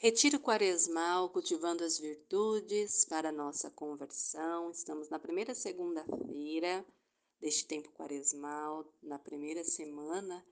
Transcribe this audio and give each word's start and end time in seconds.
Retiro 0.00 0.38
quaresmal, 0.38 1.28
cultivando 1.28 1.82
as 1.82 1.98
virtudes 1.98 3.04
para 3.04 3.32
nossa 3.32 3.68
conversão. 3.68 4.70
Estamos 4.70 5.08
na 5.08 5.18
primeira 5.18 5.56
segunda-feira 5.56 6.86
deste 7.40 7.66
tempo 7.66 7.90
quaresmal, 7.90 8.86
na 9.02 9.18
primeira 9.18 9.64
semana 9.64 10.46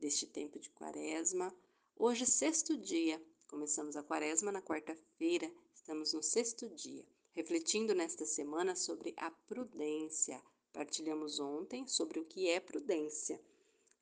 deste 0.00 0.26
tempo 0.26 0.58
de 0.58 0.68
quaresma. 0.70 1.54
Hoje, 1.94 2.26
sexto 2.26 2.76
dia, 2.76 3.24
começamos 3.46 3.94
a 3.94 4.02
quaresma 4.02 4.50
na 4.50 4.60
quarta-feira, 4.60 5.48
estamos 5.72 6.12
no 6.12 6.20
sexto 6.20 6.68
dia, 6.68 7.06
refletindo 7.36 7.94
nesta 7.94 8.26
semana 8.26 8.74
sobre 8.74 9.14
a 9.16 9.30
prudência. 9.30 10.42
Partilhamos 10.72 11.38
ontem 11.38 11.86
sobre 11.86 12.18
o 12.18 12.24
que 12.24 12.48
é 12.48 12.58
prudência 12.58 13.40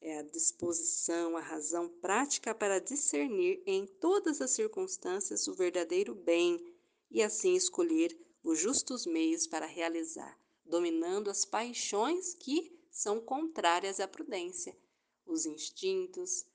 é 0.07 0.19
a 0.19 0.23
disposição, 0.23 1.37
a 1.37 1.41
razão 1.41 1.89
prática 1.89 2.55
para 2.55 2.79
discernir 2.79 3.61
em 3.67 3.85
todas 3.85 4.41
as 4.41 4.53
circunstâncias 4.53 5.49
o 5.49 5.53
verdadeiro 5.53 6.15
bem 6.15 6.65
e 7.11 7.21
assim 7.21 7.57
escolher 7.57 8.17
os 8.41 8.57
justos 8.57 9.05
meios 9.05 9.49
para 9.49 9.67
realizar, 9.67 10.39
dominando 10.65 11.29
as 11.29 11.45
paixões 11.45 12.35
que 12.35 12.73
são 12.89 13.21
contrárias 13.21 13.99
à 13.99 14.07
prudência, 14.07 14.79
os 15.27 15.45
instintos, 15.45 16.47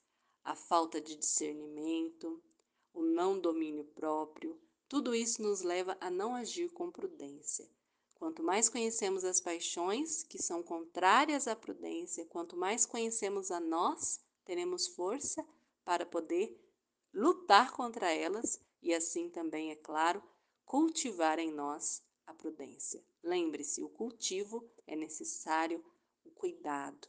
a 0.46 0.56
falta 0.56 1.02
de 1.02 1.18
discernimento, 1.18 2.42
o 2.94 3.04
não 3.04 3.38
domínio 3.38 3.84
próprio, 3.84 4.58
tudo 4.88 5.14
isso 5.14 5.42
nos 5.42 5.62
leva 5.62 5.98
a 6.00 6.10
não 6.10 6.34
agir 6.34 6.70
com 6.70 6.90
prudência. 6.90 7.70
Quanto 8.22 8.44
mais 8.44 8.70
conhecemos 8.70 9.24
as 9.24 9.42
paixões 9.42 10.22
que 10.22 10.40
são 10.40 10.62
contrárias 10.62 11.48
à 11.48 11.56
prudência, 11.56 12.24
quanto 12.28 12.56
mais 12.56 12.86
conhecemos 12.86 13.50
a 13.50 13.60
nós, 13.60 14.24
teremos 14.46 14.90
força 14.90 15.44
para 15.84 16.06
poder 16.06 16.56
lutar 17.12 17.72
contra 17.72 18.14
elas 18.14 18.62
e 18.80 18.94
assim 18.94 19.28
também, 19.28 19.72
é 19.72 19.76
claro, 19.76 20.22
cultivar 20.64 21.40
em 21.40 21.52
nós 21.52 22.04
a 22.28 22.32
prudência. 22.32 23.04
Lembre-se, 23.24 23.82
o 23.82 23.90
cultivo 23.90 24.72
é 24.86 24.96
necessário 24.96 25.84
o 26.24 26.30
cuidado, 26.30 27.08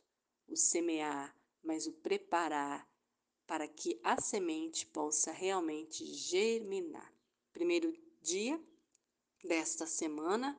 o 0.49 0.57
semear, 0.57 1.37
mas 1.63 1.87
o 1.87 1.93
preparar 1.93 2.91
para 3.47 3.69
que 3.69 4.01
a 4.03 4.19
semente 4.19 4.87
possa 4.87 5.31
realmente 5.31 6.07
germinar. 6.07 7.13
Primeiro 7.53 7.93
dia 8.23 8.59
desta 9.45 9.87
semana, 9.87 10.59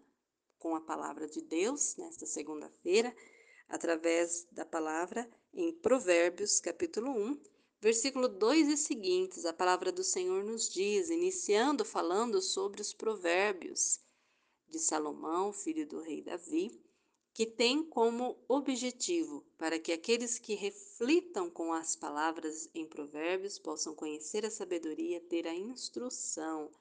com 0.64 0.78
a 0.78 0.82
palavra 0.82 1.28
de 1.28 1.42
Deus 1.42 1.98
nesta 1.98 2.26
segunda-feira, 2.26 3.14
através 3.68 4.48
da 4.50 4.66
palavra 4.66 5.30
em 5.54 5.74
Provérbios, 5.74 6.62
capítulo 6.62 7.12
1, 7.12 7.42
versículo 7.82 8.30
2 8.30 8.70
e 8.70 8.78
seguintes. 8.78 9.44
A 9.44 9.52
palavra 9.52 9.92
do 9.92 10.06
Senhor 10.06 10.42
nos 10.42 10.70
diz, 10.70 11.10
iniciando 11.10 11.84
falando 11.84 12.42
sobre 12.42 12.82
os 12.82 12.94
provérbios 12.94 14.00
de 14.70 14.80
Salomão, 14.80 15.52
filho 15.52 15.86
do 15.86 16.00
rei 16.00 16.22
Davi, 16.22 16.72
que 17.34 17.46
tem 17.46 17.84
como 17.84 18.42
objetivo 18.48 19.46
para 19.58 19.78
que 19.78 19.92
aqueles 19.92 20.40
que 20.40 20.56
reflitam 20.56 21.50
com 21.50 21.74
as 21.74 21.94
palavras 21.94 22.70
em 22.74 22.86
Provérbios 22.86 23.60
possam 23.60 23.94
conhecer 23.94 24.46
a 24.46 24.50
sabedoria, 24.50 25.20
ter 25.20 25.46
a 25.46 25.54
instrução. 25.54 26.72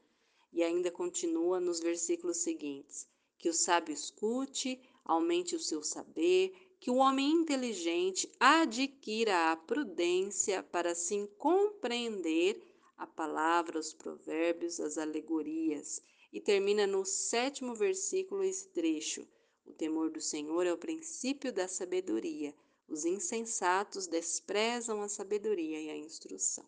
E 0.53 0.63
ainda 0.63 0.89
continua 0.89 1.59
nos 1.59 1.81
versículos 1.81 2.37
seguintes: 2.37 3.11
que 3.43 3.49
o 3.49 3.53
sábio 3.53 3.93
escute, 3.93 4.81
aumente 5.05 5.57
o 5.57 5.59
seu 5.59 5.83
saber, 5.83 6.55
que 6.79 6.93
o 6.93 6.97
homem 6.97 7.29
inteligente 7.29 8.31
adquira 8.39 9.51
a 9.51 9.57
prudência 9.57 10.63
para 10.63 10.93
assim 10.93 11.27
compreender 11.37 12.63
a 12.97 13.05
palavra, 13.05 13.81
os 13.81 13.93
provérbios, 13.93 14.79
as 14.79 14.97
alegorias. 14.97 16.01
E 16.33 16.41
termina 16.41 16.87
no 16.87 17.05
sétimo 17.05 17.75
versículo 17.75 18.45
esse 18.45 18.69
trecho. 18.69 19.27
O 19.67 19.73
temor 19.73 20.09
do 20.11 20.21
Senhor 20.21 20.65
é 20.65 20.73
o 20.73 20.79
princípio 20.79 21.53
da 21.53 21.67
sabedoria. 21.67 22.55
Os 22.89 23.05
insensatos 23.05 24.07
desprezam 24.07 25.03
a 25.03 25.09
sabedoria 25.09 25.81
e 25.81 25.91
a 25.91 25.97
instrução. 25.97 26.65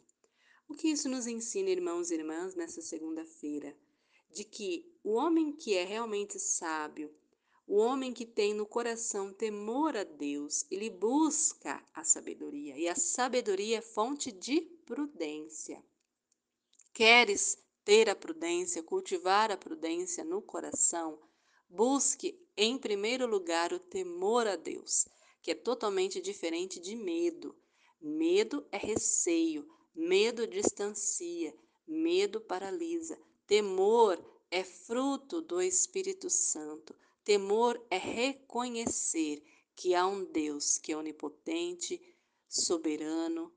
O 0.68 0.74
que 0.74 0.88
isso 0.88 1.08
nos 1.08 1.28
ensina, 1.28 1.70
irmãos 1.70 2.10
e 2.10 2.14
irmãs, 2.14 2.56
nessa 2.56 2.82
segunda-feira? 2.82 3.76
de 4.34 4.44
que 4.44 4.92
o 5.04 5.12
homem 5.12 5.52
que 5.52 5.76
é 5.76 5.84
realmente 5.84 6.40
sábio, 6.40 7.14
o 7.66 7.76
homem 7.76 8.12
que 8.12 8.24
tem 8.24 8.54
no 8.54 8.66
coração 8.66 9.32
temor 9.32 9.94
a 9.96 10.02
Deus, 10.02 10.66
ele 10.70 10.88
busca 10.88 11.82
a 11.92 12.02
sabedoria, 12.02 12.76
e 12.78 12.88
a 12.88 12.94
sabedoria 12.94 13.78
é 13.78 13.82
fonte 13.82 14.32
de 14.32 14.62
prudência. 14.62 15.84
Queres 16.94 17.58
ter 17.84 18.08
a 18.08 18.16
prudência, 18.16 18.82
cultivar 18.82 19.50
a 19.50 19.58
prudência 19.58 20.24
no 20.24 20.40
coração? 20.40 21.18
Busque, 21.68 22.38
em 22.56 22.78
primeiro 22.78 23.26
lugar, 23.26 23.74
o 23.74 23.78
temor 23.78 24.46
a 24.46 24.56
Deus, 24.56 25.06
que 25.42 25.50
é 25.50 25.54
totalmente 25.54 26.20
diferente 26.20 26.80
de 26.80 26.96
medo. 26.96 27.54
Medo 28.00 28.66
é 28.72 28.78
receio, 28.78 29.68
medo 29.94 30.46
distancia, 30.46 31.54
medo 31.86 32.40
paralisa. 32.40 33.18
Temor 33.46 34.33
é 34.54 34.62
fruto 34.62 35.40
do 35.40 35.60
Espírito 35.60 36.30
Santo. 36.30 36.94
Temor 37.24 37.84
é 37.90 37.98
reconhecer 37.98 39.42
que 39.74 39.96
há 39.96 40.06
um 40.06 40.24
Deus 40.24 40.78
que 40.78 40.92
é 40.92 40.96
onipotente, 40.96 42.00
soberano, 42.48 43.52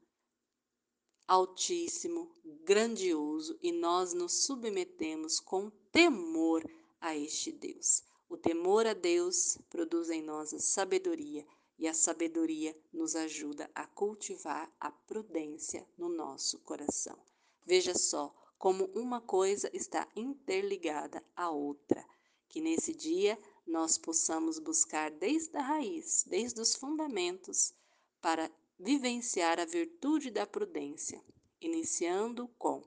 altíssimo, 1.28 2.34
grandioso 2.64 3.60
e 3.62 3.72
nós 3.72 4.12
nos 4.14 4.46
submetemos 4.46 5.40
com 5.40 5.70
temor 5.92 6.68
a 7.00 7.16
este 7.16 7.52
Deus. 7.52 8.02
O 8.28 8.36
temor 8.36 8.88
a 8.88 8.94
Deus 8.94 9.56
produz 9.70 10.10
em 10.10 10.24
nós 10.24 10.52
a 10.52 10.58
sabedoria 10.58 11.46
e 11.78 11.88
a 11.88 11.94
sabedoria 11.94 12.76
nos 12.92 13.16
ajuda 13.16 13.70
a 13.76 13.86
cultivar 13.86 14.76
a 14.80 14.90
prudência 14.90 15.88
no 15.96 16.10
nosso 16.10 16.58
coração. 16.62 17.20
Veja 17.64 17.94
só 17.94 18.34
como 18.58 18.86
uma 18.96 19.22
coisa 19.22 19.70
está 19.74 20.08
interligada 20.16 21.24
à 21.36 21.50
outra. 21.50 22.06
Que 22.50 22.62
nesse 22.62 22.94
dia 22.94 23.38
nós 23.66 23.98
possamos 23.98 24.58
buscar 24.60 25.12
desde 25.12 25.56
a 25.58 25.62
raiz, 25.62 26.24
desde 26.28 26.60
os 26.62 26.76
fundamentos, 26.76 27.74
para 28.22 28.50
vivenciar 28.80 29.60
a 29.60 29.66
virtude 29.66 30.32
da 30.32 30.48
prudência, 30.48 31.24
iniciando 31.60 32.48
com 32.58 32.84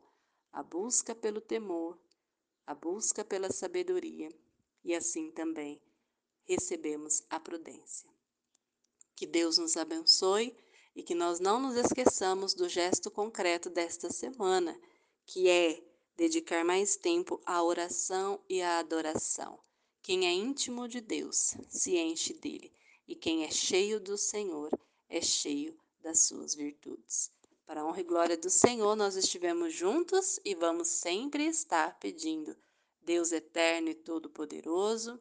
a 0.53 0.63
busca 0.63 1.15
pelo 1.15 1.41
temor, 1.41 1.99
a 2.67 2.75
busca 2.75 3.25
pela 3.25 3.53
sabedoria 3.53 4.29
e 4.83 4.95
assim 4.95 5.31
também 5.31 5.81
recebemos 6.45 7.23
a 7.29 7.39
prudência. 7.39 8.11
Que 9.15 9.27
Deus 9.27 9.59
nos 9.59 9.77
abençoe 9.77 10.57
e 10.95 11.03
que 11.03 11.15
nós 11.15 11.39
não 11.39 11.61
nos 11.61 11.77
esqueçamos 11.77 12.55
do 12.55 12.69
gesto 12.69 13.11
concreto 13.11 13.69
desta 13.69 14.11
semana 14.11 14.79
que 15.33 15.49
é 15.49 15.81
dedicar 16.17 16.65
mais 16.65 16.97
tempo 16.97 17.41
à 17.47 17.63
oração 17.63 18.43
e 18.49 18.61
à 18.61 18.81
adoração. 18.81 19.61
Quem 20.03 20.27
é 20.27 20.33
íntimo 20.33 20.89
de 20.89 21.01
Deus 21.01 21.55
se 21.69 21.97
enche 21.97 22.35
dele, 22.35 22.75
e 23.07 23.15
quem 23.15 23.45
é 23.45 23.51
cheio 23.53 24.01
do 24.01 24.19
Senhor 24.19 24.77
é 25.09 25.21
cheio 25.21 25.79
das 26.01 26.25
suas 26.25 26.57
virtudes. 26.57 27.31
Para 27.65 27.83
a 27.83 27.87
honra 27.87 28.01
e 28.01 28.05
glória 28.05 28.37
do 28.37 28.51
Senhor, 28.51 28.97
nós 28.97 29.15
estivemos 29.15 29.73
juntos 29.73 30.41
e 30.45 30.53
vamos 30.53 30.89
sempre 30.89 31.47
estar 31.47 31.97
pedindo. 32.01 32.57
Deus 33.01 33.31
eterno 33.31 33.89
e 33.89 33.95
todo-poderoso, 33.95 35.21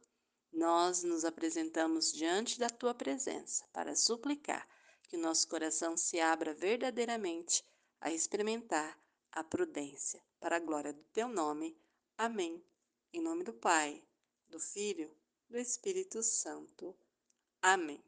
nós 0.52 1.03
nos 1.03 1.24
apresentamos 1.24 2.12
diante 2.12 2.58
da 2.58 2.68
tua 2.68 2.96
presença 2.96 3.64
para 3.72 3.96
suplicar 3.96 4.68
que 5.03 5.18
o 5.18 5.22
nosso 5.22 5.48
coração 5.48 5.96
se 5.96 6.19
abra 6.19 6.52
verdadeiramente 6.52 7.64
a 8.02 8.12
experimentar 8.12 9.00
a 9.32 9.44
prudência, 9.44 10.24
para 10.40 10.58
a 10.58 10.60
glória 10.60 10.94
do 10.94 11.04
teu 11.06 11.28
nome. 11.28 11.78
Amém. 12.18 12.64
Em 13.14 13.22
nome 13.22 13.44
do 13.44 13.54
Pai, 13.54 14.04
do 14.48 14.60
Filho, 14.60 15.10
do 15.50 15.58
Espírito 15.58 16.22
Santo. 16.22 16.96
Amém. 17.62 18.04